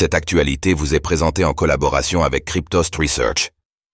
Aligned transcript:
Cette 0.00 0.14
actualité 0.14 0.74
vous 0.74 0.94
est 0.94 1.00
présentée 1.00 1.44
en 1.44 1.54
collaboration 1.54 2.22
avec 2.22 2.44
Cryptost 2.44 2.94
Research. 2.94 3.50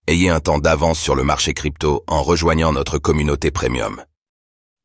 Ayez 0.06 0.28
un 0.28 0.38
temps 0.38 0.58
d'avance 0.58 0.98
sur 0.98 1.14
le 1.14 1.24
marché 1.24 1.54
crypto 1.54 2.04
en 2.06 2.22
rejoignant 2.22 2.74
notre 2.74 2.98
communauté 2.98 3.50
premium. 3.50 4.04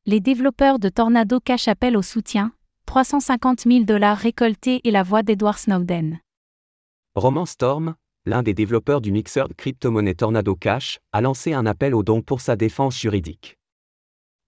Les 0.06 0.22
développeurs 0.22 0.80
de 0.80 0.88
Tornado 0.88 1.42
Cash 1.42 1.68
appellent 1.68 1.98
au 1.98 2.02
soutien, 2.02 2.54
350 2.86 3.64
000 3.68 3.84
dollars 3.84 4.18
récoltés 4.18 4.80
et 4.86 4.92
la 4.92 5.04
voix 5.04 5.22
d'Edward 5.22 5.58
Snowden. 5.58 6.22
Roman 7.16 7.46
Storm, 7.46 7.96
l'un 8.26 8.42
des 8.42 8.54
développeurs 8.54 9.02
du 9.02 9.12
mixeur 9.12 9.50
de 9.50 9.54
crypto-monnaie 9.54 10.16
Tornado 10.16 10.56
Cash, 10.56 11.00
a 11.12 11.20
lancé 11.20 11.52
un 11.52 11.66
appel 11.66 11.96
au 11.96 12.02
don 12.02 12.22
pour 12.22 12.40
sa 12.40 12.56
défense 12.56 12.98
juridique. 12.98 13.58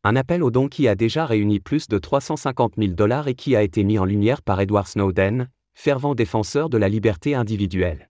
Un 0.05 0.15
appel 0.15 0.41
au 0.41 0.51
don 0.51 0.69
qui 0.69 0.87
a 0.87 0.95
déjà 0.95 1.25
réuni 1.25 1.59
plus 1.59 1.89
de 1.89 1.97
350 1.97 2.75
000 2.77 2.93
dollars 2.93 3.27
et 3.27 3.35
qui 3.35 3.57
a 3.57 3.61
été 3.61 3.83
mis 3.83 3.99
en 3.99 4.05
lumière 4.05 4.41
par 4.41 4.61
Edward 4.61 4.87
Snowden, 4.87 5.49
fervent 5.81 6.13
défenseur 6.13 6.69
de 6.69 6.77
la 6.77 6.87
liberté 6.87 7.33
individuelle. 7.33 8.07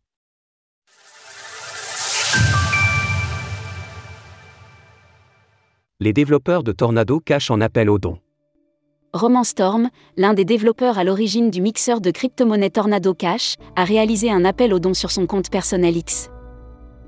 Les 6.02 6.12
développeurs 6.12 6.64
de 6.64 6.74
Tornado 6.74 7.22
Cash 7.22 7.50
en 7.50 7.62
appel 7.62 7.90
au 7.90 7.98
don. 7.98 8.20
Roman 9.14 9.46
Storm, 9.46 9.90
l'un 10.18 10.34
des 10.34 10.44
développeurs 10.44 10.98
à 10.98 11.06
l'origine 11.06 11.50
du 11.50 11.62
mixeur 11.62 12.02
de 12.02 12.12
crypto-monnaie 12.12 12.72
Tornado 12.72 13.14
Cash, 13.14 13.56
a 13.78 13.86
réalisé 13.86 14.30
un 14.30 14.44
appel 14.44 14.74
au 14.74 14.80
don 14.80 14.94
sur 14.94 15.10
son 15.10 15.26
compte 15.26 15.50
personnel 15.50 15.96
X. 15.96 16.30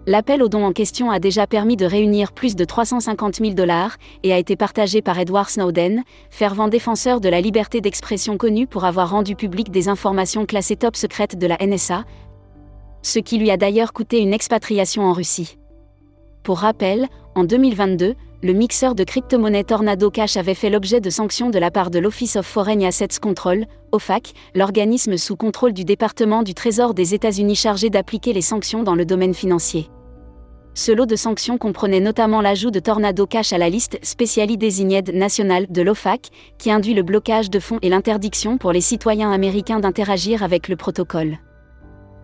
L'appel 0.06 0.44
au 0.44 0.50
don 0.50 0.66
en 0.66 0.74
question 0.74 1.12
a 1.12 1.20
déjà 1.20 1.48
permis 1.48 1.78
de 1.78 1.86
réunir 1.86 2.34
plus 2.34 2.58
de 2.58 2.66
350 2.66 3.36
000 3.38 3.54
dollars 3.54 3.96
et 4.24 4.34
a 4.34 4.38
été 4.38 4.58
partagé 4.58 5.02
par 5.02 5.18
Edward 5.18 5.50
Snowden, 5.50 6.04
fervent 6.30 6.68
défenseur 6.68 7.22
de 7.22 7.30
la 7.30 7.40
liberté 7.40 7.80
d'expression 7.80 8.36
connu 8.38 8.68
pour 8.68 8.84
avoir 8.84 9.12
rendu 9.12 9.38
public 9.38 9.72
des 9.72 9.88
informations 9.88 10.46
classées 10.46 10.76
top 10.76 10.98
secrètes 10.98 11.38
de 11.38 11.48
la 11.48 11.58
NSA, 11.66 12.04
ce 13.02 13.20
qui 13.20 13.38
lui 13.38 13.50
a 13.50 13.56
d'ailleurs 13.56 13.94
coûté 13.94 14.20
une 14.20 14.34
expatriation 14.34 15.04
en 15.04 15.14
Russie. 15.14 15.58
Pour 16.44 16.60
rappel, 16.60 17.08
en 17.36 17.46
2022, 17.46 18.16
le 18.44 18.52
mixeur 18.52 18.96
de 18.96 19.06
crypto-monnaie 19.06 19.64
Tornado 19.64 20.12
Cash 20.12 20.36
avait 20.36 20.54
fait 20.54 20.70
l'objet 20.70 21.00
de 21.00 21.10
sanctions 21.10 21.50
de 21.50 21.60
la 21.60 21.72
part 21.72 21.90
de 21.90 22.00
l'Office 22.00 22.36
of 22.36 22.46
Foreign 22.46 22.84
Assets 22.84 23.20
Control, 23.22 23.68
OFAC, 23.94 24.34
l'organisme 24.54 25.16
sous 25.16 25.38
contrôle 25.38 25.72
du 25.72 25.86
département 25.86 26.44
du 26.44 26.54
Trésor 26.54 26.94
des 26.94 27.14
États-Unis 27.14 27.56
chargé 27.56 27.90
d'appliquer 27.90 28.34
les 28.34 28.42
sanctions 28.42 28.84
dans 28.84 28.96
le 28.96 29.06
domaine 29.06 29.34
financier. 29.34 29.90
Ce 30.76 30.92
lot 30.92 31.06
de 31.06 31.16
sanctions 31.16 31.60
comprenait 31.60 32.00
notamment 32.00 32.42
l'ajout 32.42 32.72
de 32.72 32.80
Tornado 32.80 33.28
Cash 33.28 33.54
à 33.54 33.60
la 33.60 33.70
liste 33.70 34.00
Specially 34.02 34.58
Designated 34.58 35.14
National 35.14 35.68
de 35.70 35.82
l'OFAC, 35.84 36.30
qui 36.58 36.72
induit 36.72 36.96
le 36.96 37.04
blocage 37.04 37.52
de 37.52 37.60
fonds 37.60 37.78
et 37.84 37.90
l'interdiction 37.90 38.58
pour 38.58 38.72
les 38.72 38.82
citoyens 38.82 39.32
américains 39.32 39.80
d'interagir 39.80 40.42
avec 40.42 40.68
le 40.70 40.76
protocole. 40.76 41.38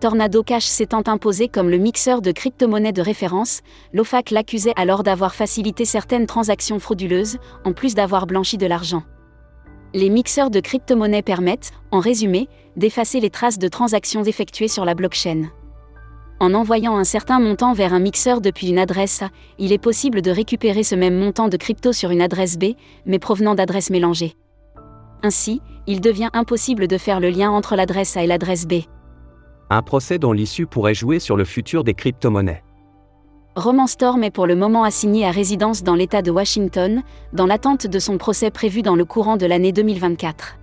Tornado 0.00 0.42
Cash 0.42 0.64
s'étant 0.64 1.04
imposé 1.06 1.46
comme 1.46 1.70
le 1.70 1.76
mixeur 1.76 2.22
de 2.22 2.32
crypto-monnaies 2.32 2.92
de 2.92 3.02
référence, 3.02 3.60
l'OFAC 3.92 4.32
l'accusait 4.32 4.72
alors 4.74 5.04
d'avoir 5.04 5.32
facilité 5.32 5.84
certaines 5.84 6.26
transactions 6.26 6.80
frauduleuses, 6.80 7.36
en 7.64 7.72
plus 7.72 7.94
d'avoir 7.94 8.26
blanchi 8.26 8.58
de 8.58 8.66
l'argent. 8.66 9.04
Les 9.94 10.08
mixeurs 10.08 10.50
de 10.50 10.58
crypto-monnaies 10.58 11.22
permettent, 11.22 11.70
en 11.92 12.00
résumé, 12.00 12.48
d'effacer 12.76 13.20
les 13.20 13.30
traces 13.30 13.58
de 13.58 13.68
transactions 13.68 14.24
effectuées 14.24 14.68
sur 14.68 14.84
la 14.84 14.94
blockchain. 14.94 15.50
En 16.42 16.54
envoyant 16.54 16.96
un 16.96 17.04
certain 17.04 17.38
montant 17.38 17.74
vers 17.74 17.92
un 17.92 17.98
mixeur 17.98 18.40
depuis 18.40 18.70
une 18.70 18.78
adresse 18.78 19.20
A, 19.20 19.28
il 19.58 19.72
est 19.72 19.78
possible 19.78 20.22
de 20.22 20.30
récupérer 20.30 20.82
ce 20.82 20.94
même 20.94 21.18
montant 21.18 21.48
de 21.48 21.58
crypto 21.58 21.92
sur 21.92 22.10
une 22.10 22.22
adresse 22.22 22.58
B, 22.58 22.76
mais 23.04 23.18
provenant 23.18 23.54
d'adresses 23.54 23.90
mélangées. 23.90 24.32
Ainsi, 25.22 25.60
il 25.86 26.00
devient 26.00 26.30
impossible 26.32 26.88
de 26.88 26.96
faire 26.96 27.20
le 27.20 27.28
lien 27.28 27.50
entre 27.50 27.76
l'adresse 27.76 28.16
A 28.16 28.24
et 28.24 28.26
l'adresse 28.26 28.66
B. 28.66 28.84
Un 29.68 29.82
procès 29.82 30.18
dont 30.18 30.32
l'issue 30.32 30.64
pourrait 30.64 30.94
jouer 30.94 31.18
sur 31.18 31.36
le 31.36 31.44
futur 31.44 31.84
des 31.84 31.92
crypto-monnaies. 31.92 32.64
Roman 33.54 33.86
Storm 33.86 34.24
est 34.24 34.30
pour 34.30 34.46
le 34.46 34.56
moment 34.56 34.84
assigné 34.84 35.26
à 35.26 35.30
résidence 35.30 35.82
dans 35.82 35.94
l'État 35.94 36.22
de 36.22 36.30
Washington, 36.30 37.02
dans 37.34 37.46
l'attente 37.46 37.86
de 37.86 37.98
son 37.98 38.16
procès 38.16 38.50
prévu 38.50 38.80
dans 38.80 38.96
le 38.96 39.04
courant 39.04 39.36
de 39.36 39.44
l'année 39.44 39.72
2024. 39.72 40.56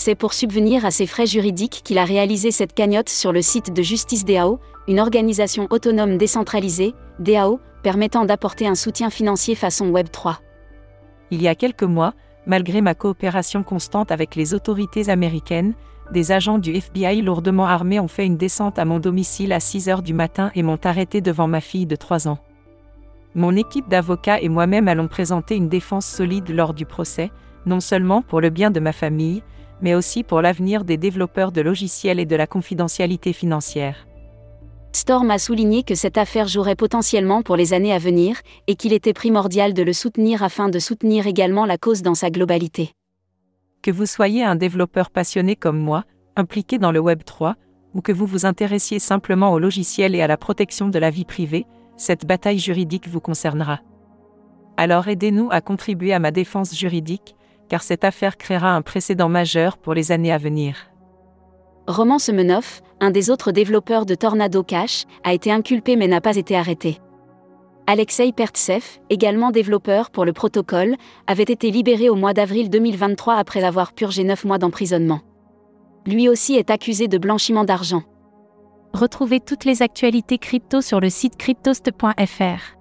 C'est 0.00 0.14
pour 0.14 0.32
subvenir 0.32 0.84
à 0.84 0.92
ses 0.92 1.08
frais 1.08 1.26
juridiques 1.26 1.80
qu'il 1.82 1.98
a 1.98 2.04
réalisé 2.04 2.52
cette 2.52 2.72
cagnotte 2.72 3.08
sur 3.08 3.32
le 3.32 3.42
site 3.42 3.72
de 3.72 3.82
Justice 3.82 4.24
DAO, 4.24 4.60
une 4.86 5.00
organisation 5.00 5.66
autonome 5.70 6.18
décentralisée, 6.18 6.94
DAO, 7.18 7.58
permettant 7.82 8.24
d'apporter 8.24 8.68
un 8.68 8.76
soutien 8.76 9.10
financier 9.10 9.56
façon 9.56 9.90
Web3. 9.90 10.36
Il 11.32 11.42
y 11.42 11.48
a 11.48 11.56
quelques 11.56 11.82
mois, 11.82 12.14
malgré 12.46 12.80
ma 12.80 12.94
coopération 12.94 13.64
constante 13.64 14.12
avec 14.12 14.36
les 14.36 14.54
autorités 14.54 15.08
américaines, 15.08 15.74
des 16.12 16.30
agents 16.30 16.58
du 16.58 16.76
FBI 16.76 17.20
lourdement 17.20 17.66
armés 17.66 17.98
ont 17.98 18.06
fait 18.06 18.24
une 18.24 18.36
descente 18.36 18.78
à 18.78 18.84
mon 18.84 19.00
domicile 19.00 19.52
à 19.52 19.58
6 19.58 19.88
heures 19.88 20.02
du 20.02 20.14
matin 20.14 20.52
et 20.54 20.62
m'ont 20.62 20.78
arrêté 20.84 21.20
devant 21.20 21.48
ma 21.48 21.60
fille 21.60 21.86
de 21.86 21.96
3 21.96 22.28
ans. 22.28 22.38
Mon 23.34 23.56
équipe 23.56 23.88
d'avocats 23.88 24.40
et 24.40 24.48
moi-même 24.48 24.86
allons 24.86 25.08
présenter 25.08 25.56
une 25.56 25.68
défense 25.68 26.06
solide 26.06 26.50
lors 26.50 26.72
du 26.72 26.86
procès, 26.86 27.32
non 27.66 27.80
seulement 27.80 28.22
pour 28.22 28.40
le 28.40 28.50
bien 28.50 28.70
de 28.70 28.78
ma 28.78 28.92
famille, 28.92 29.42
mais 29.82 29.94
aussi 29.94 30.22
pour 30.22 30.40
l'avenir 30.40 30.84
des 30.84 30.96
développeurs 30.96 31.52
de 31.52 31.60
logiciels 31.60 32.20
et 32.20 32.26
de 32.26 32.36
la 32.36 32.46
confidentialité 32.46 33.32
financière. 33.32 34.06
Storm 34.92 35.30
a 35.30 35.38
souligné 35.38 35.82
que 35.82 35.94
cette 35.94 36.18
affaire 36.18 36.48
jouerait 36.48 36.74
potentiellement 36.74 37.42
pour 37.42 37.56
les 37.56 37.72
années 37.72 37.92
à 37.92 37.98
venir 37.98 38.40
et 38.66 38.74
qu'il 38.74 38.92
était 38.92 39.12
primordial 39.12 39.74
de 39.74 39.82
le 39.82 39.92
soutenir 39.92 40.42
afin 40.42 40.68
de 40.68 40.78
soutenir 40.78 41.26
également 41.26 41.66
la 41.66 41.78
cause 41.78 42.02
dans 42.02 42.14
sa 42.14 42.30
globalité. 42.30 42.92
Que 43.82 43.90
vous 43.90 44.06
soyez 44.06 44.42
un 44.42 44.56
développeur 44.56 45.10
passionné 45.10 45.56
comme 45.56 45.78
moi, 45.78 46.04
impliqué 46.36 46.78
dans 46.78 46.90
le 46.90 47.00
Web 47.00 47.22
3, 47.24 47.54
ou 47.94 48.00
que 48.00 48.12
vous 48.12 48.26
vous 48.26 48.46
intéressiez 48.46 48.98
simplement 48.98 49.52
au 49.52 49.58
logiciel 49.58 50.14
et 50.14 50.22
à 50.22 50.26
la 50.26 50.36
protection 50.36 50.88
de 50.88 50.98
la 50.98 51.10
vie 51.10 51.24
privée, 51.24 51.66
cette 51.96 52.26
bataille 52.26 52.58
juridique 52.58 53.08
vous 53.08 53.20
concernera. 53.20 53.80
Alors 54.76 55.08
aidez-nous 55.08 55.48
à 55.50 55.60
contribuer 55.60 56.12
à 56.12 56.18
ma 56.18 56.30
défense 56.30 56.74
juridique, 56.74 57.34
car 57.68 57.82
cette 57.82 58.04
affaire 58.04 58.36
créera 58.36 58.74
un 58.74 58.82
précédent 58.82 59.28
majeur 59.28 59.78
pour 59.78 59.94
les 59.94 60.12
années 60.12 60.32
à 60.32 60.38
venir. 60.38 60.90
Roman 61.86 62.18
Semenov, 62.18 62.80
un 63.00 63.10
des 63.10 63.30
autres 63.30 63.52
développeurs 63.52 64.04
de 64.04 64.14
Tornado 64.14 64.62
Cash, 64.62 65.04
a 65.24 65.32
été 65.32 65.50
inculpé 65.50 65.96
mais 65.96 66.08
n'a 66.08 66.20
pas 66.20 66.36
été 66.36 66.56
arrêté. 66.56 66.98
Alexei 67.86 68.32
Pertsev, 68.32 68.84
également 69.08 69.50
développeur 69.50 70.10
pour 70.10 70.26
le 70.26 70.34
protocole, 70.34 70.96
avait 71.26 71.44
été 71.44 71.70
libéré 71.70 72.10
au 72.10 72.16
mois 72.16 72.34
d'avril 72.34 72.68
2023 72.68 73.36
après 73.36 73.64
avoir 73.64 73.94
purgé 73.94 74.24
9 74.24 74.44
mois 74.44 74.58
d'emprisonnement. 74.58 75.20
Lui 76.06 76.28
aussi 76.28 76.56
est 76.56 76.68
accusé 76.68 77.08
de 77.08 77.16
blanchiment 77.16 77.64
d'argent. 77.64 78.02
Retrouvez 78.92 79.40
toutes 79.40 79.64
les 79.64 79.80
actualités 79.80 80.36
crypto 80.36 80.82
sur 80.82 81.00
le 81.00 81.08
site 81.08 81.36
cryptost.fr. 81.38 82.76